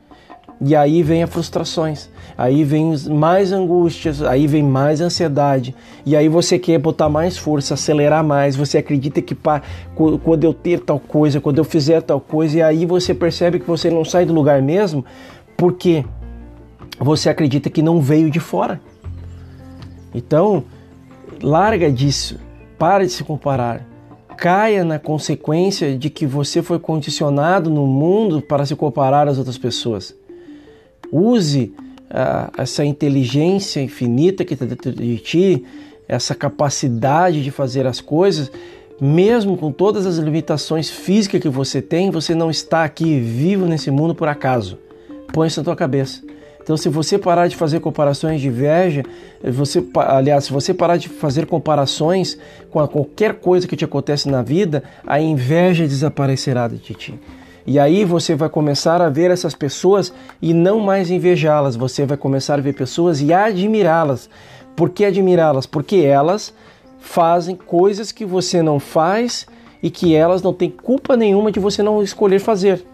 E 0.62 0.74
aí 0.74 1.04
vem 1.04 1.22
as 1.22 1.30
frustrações, 1.30 2.10
aí 2.38 2.64
vem 2.64 2.96
mais 3.10 3.52
angústias, 3.52 4.22
aí 4.22 4.48
vem 4.48 4.64
mais 4.64 5.02
ansiedade, 5.02 5.76
e 6.06 6.16
aí 6.16 6.30
você 6.30 6.58
quer 6.58 6.80
botar 6.80 7.10
mais 7.10 7.38
força, 7.38 7.74
acelerar 7.74 8.24
mais, 8.24 8.56
você 8.56 8.78
acredita 8.78 9.22
que 9.22 9.36
pá, 9.36 9.62
quando 10.24 10.46
eu 10.46 10.54
ter 10.54 10.80
tal 10.80 10.98
coisa, 10.98 11.42
quando 11.42 11.58
eu 11.58 11.66
fizer 11.66 12.02
tal 12.02 12.22
coisa, 12.22 12.58
e 12.58 12.62
aí 12.62 12.86
você 12.86 13.14
percebe 13.14 13.60
que 13.60 13.68
você 13.68 13.90
não 13.90 14.06
sai 14.06 14.26
do 14.26 14.34
lugar 14.34 14.62
mesmo, 14.62 15.04
porque 15.58 16.06
você 16.98 17.30
acredita 17.30 17.70
que 17.70 17.82
não 17.82 18.00
veio 18.00 18.32
de 18.32 18.40
fora. 18.40 18.80
Então, 20.14 20.64
larga 21.44 21.92
disso, 21.92 22.40
para 22.80 23.04
de 23.04 23.12
se 23.12 23.26
comparar. 23.26 23.86
Caia 24.38 24.86
na 24.86 25.00
consequência 25.00 25.98
de 25.98 26.10
que 26.10 26.26
você 26.26 26.62
foi 26.62 26.80
condicionado 26.80 27.70
no 27.70 27.86
mundo 27.86 28.42
para 28.42 28.66
se 28.66 28.76
comparar 28.76 29.28
às 29.28 29.38
outras 29.38 29.58
pessoas. 29.58 30.16
Use 31.18 31.74
uh, 32.10 32.52
essa 32.58 32.84
inteligência 32.84 33.82
infinita 33.82 34.44
que 34.44 34.54
está 34.54 34.66
dentro 34.66 34.92
de 34.92 35.18
ti, 35.18 35.64
essa 36.08 36.36
capacidade 36.36 37.44
de 37.44 37.52
fazer 37.52 37.88
as 37.88 38.02
coisas, 38.02 38.52
mesmo 39.00 39.58
com 39.58 39.72
todas 39.72 40.06
as 40.06 40.18
limitações 40.18 40.90
físicas 40.90 41.42
que 41.42 41.50
você 41.50 41.82
tem, 41.82 42.12
você 42.12 42.36
não 42.36 42.50
está 42.50 42.84
aqui 42.84 43.20
vivo 43.20 43.66
nesse 43.66 43.92
mundo 43.92 44.14
por 44.14 44.28
acaso. 44.28 44.78
Põe 45.34 45.48
isso 45.48 45.60
na 45.60 45.66
tua 45.66 45.76
cabeça. 45.76 46.22
Então, 46.66 46.76
se 46.76 46.90
você 46.90 47.20
parar 47.20 47.48
de 47.48 47.56
fazer 47.56 47.80
comparações 47.80 48.42
de 48.42 48.48
inveja, 48.48 49.04
você, 49.44 49.86
aliás, 49.94 50.46
se 50.46 50.52
você 50.52 50.74
parar 50.74 50.98
de 50.98 51.08
fazer 51.08 51.46
comparações 51.46 52.40
com 52.72 52.86
qualquer 52.88 53.36
coisa 53.36 53.68
que 53.68 53.76
te 53.76 53.86
acontece 53.86 54.28
na 54.28 54.42
vida, 54.42 54.84
a 55.06 55.22
inveja 55.22 55.88
desaparecerá 55.88 56.68
de 56.68 56.80
ti. 56.80 57.20
E 57.68 57.80
aí 57.80 58.06
você 58.06 58.36
vai 58.36 58.48
começar 58.48 59.02
a 59.02 59.10
ver 59.10 59.32
essas 59.32 59.56
pessoas 59.56 60.14
e 60.40 60.54
não 60.54 60.80
mais 60.80 61.10
invejá-las, 61.10 61.76
você 61.76 62.06
vai 62.06 62.16
começar 62.16 62.60
a 62.60 62.62
ver 62.62 62.74
pessoas 62.74 63.22
e 63.22 63.34
admirá-las. 63.34 64.30
Por 64.76 64.90
que 64.90 65.04
admirá-las? 65.04 65.66
Porque 65.66 65.98
elas 65.98 66.54
fazem 67.00 67.56
coisas 67.56 68.12
que 68.12 68.24
você 68.24 68.62
não 68.62 68.80
faz 68.80 69.48
e 69.82 69.90
que 69.90 70.16
elas 70.16 70.44
não 70.44 70.54
têm 70.54 70.70
culpa 70.70 71.18
nenhuma 71.18 71.52
de 71.52 71.60
você 71.60 71.82
não 71.82 72.04
escolher 72.04 72.40
fazer. 72.40 72.86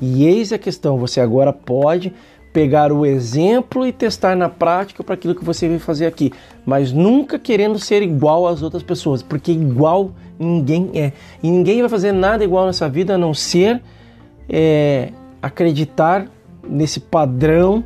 E 0.00 0.26
eis 0.26 0.52
a 0.52 0.58
questão: 0.58 0.98
você 0.98 1.20
agora 1.20 1.52
pode 1.52 2.12
pegar 2.52 2.90
o 2.90 3.06
exemplo 3.06 3.86
e 3.86 3.92
testar 3.92 4.34
na 4.34 4.48
prática 4.48 5.04
para 5.04 5.14
aquilo 5.14 5.34
que 5.34 5.44
você 5.44 5.68
veio 5.68 5.78
fazer 5.78 6.06
aqui, 6.06 6.32
mas 6.64 6.90
nunca 6.92 7.38
querendo 7.38 7.78
ser 7.78 8.02
igual 8.02 8.48
às 8.48 8.62
outras 8.62 8.82
pessoas, 8.82 9.22
porque 9.22 9.52
igual 9.52 10.12
ninguém 10.38 10.90
é. 10.94 11.12
E 11.42 11.50
ninguém 11.50 11.80
vai 11.80 11.88
fazer 11.88 12.10
nada 12.10 12.42
igual 12.42 12.66
nessa 12.66 12.88
vida 12.88 13.14
a 13.14 13.18
não 13.18 13.34
ser 13.34 13.80
é, 14.48 15.12
acreditar 15.42 16.26
nesse 16.66 17.00
padrão 17.00 17.84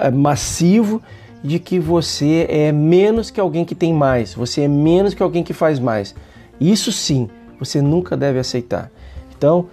é, 0.00 0.10
massivo 0.10 1.02
de 1.42 1.58
que 1.58 1.78
você 1.78 2.46
é 2.48 2.72
menos 2.72 3.30
que 3.30 3.40
alguém 3.40 3.64
que 3.64 3.74
tem 3.74 3.92
mais, 3.92 4.34
você 4.34 4.62
é 4.62 4.68
menos 4.68 5.14
que 5.14 5.22
alguém 5.22 5.42
que 5.42 5.52
faz 5.52 5.78
mais. 5.78 6.14
Isso 6.60 6.90
sim, 6.90 7.28
você 7.58 7.80
nunca 7.80 8.16
deve 8.16 8.38
aceitar. 8.38 8.90
Então, 9.36 9.68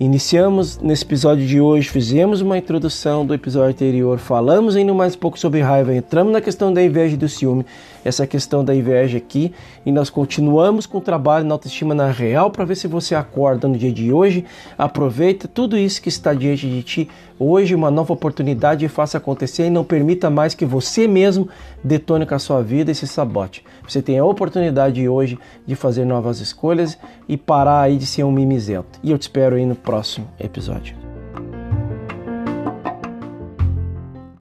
Iniciamos 0.00 0.78
nesse 0.78 1.04
episódio 1.04 1.46
de 1.46 1.60
hoje, 1.60 1.86
fizemos 1.90 2.40
uma 2.40 2.56
introdução 2.56 3.26
do 3.26 3.34
episódio 3.34 3.68
anterior, 3.68 4.18
falamos 4.18 4.74
ainda 4.74 4.94
mais 4.94 5.14
um 5.14 5.18
pouco 5.18 5.38
sobre 5.38 5.60
raiva, 5.60 5.94
entramos 5.94 6.32
na 6.32 6.40
questão 6.40 6.72
da 6.72 6.82
inveja 6.82 7.16
e 7.16 7.18
do 7.18 7.28
ciúme, 7.28 7.66
essa 8.04 8.26
questão 8.26 8.64
da 8.64 8.74
inveja 8.74 9.18
aqui, 9.18 9.52
e 9.84 9.92
nós 9.92 10.10
continuamos 10.10 10.86
com 10.86 10.98
o 10.98 11.00
trabalho 11.00 11.44
na 11.44 11.54
autoestima 11.54 11.94
na 11.94 12.10
real 12.10 12.50
para 12.50 12.64
ver 12.64 12.76
se 12.76 12.86
você 12.86 13.14
acorda 13.14 13.68
no 13.68 13.76
dia 13.76 13.92
de 13.92 14.12
hoje, 14.12 14.44
aproveita 14.76 15.48
tudo 15.48 15.76
isso 15.76 16.00
que 16.00 16.08
está 16.08 16.32
diante 16.32 16.68
de 16.68 16.82
ti, 16.82 17.08
hoje 17.38 17.74
uma 17.74 17.90
nova 17.90 18.12
oportunidade 18.12 18.84
e 18.84 18.88
faça 18.88 19.18
acontecer 19.18 19.66
e 19.66 19.70
não 19.70 19.84
permita 19.84 20.30
mais 20.30 20.54
que 20.54 20.64
você 20.64 21.06
mesmo 21.06 21.48
detone 21.82 22.26
com 22.26 22.34
a 22.34 22.38
sua 22.38 22.62
vida 22.62 22.90
e 22.90 22.94
se 22.94 23.06
sabote. 23.06 23.64
Você 23.86 24.02
tem 24.02 24.18
a 24.18 24.24
oportunidade 24.24 25.08
hoje 25.08 25.38
de 25.66 25.74
fazer 25.74 26.04
novas 26.04 26.40
escolhas 26.40 26.98
e 27.28 27.36
parar 27.36 27.80
aí 27.80 27.96
de 27.96 28.06
ser 28.06 28.24
um 28.24 28.32
mimizento. 28.32 28.98
E 29.02 29.10
eu 29.10 29.18
te 29.18 29.22
espero 29.22 29.56
aí 29.56 29.66
no 29.66 29.74
próximo 29.74 30.28
episódio. 30.38 31.09